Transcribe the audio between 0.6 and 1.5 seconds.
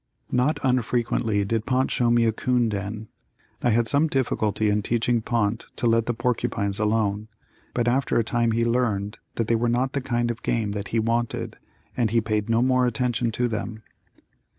unfrequently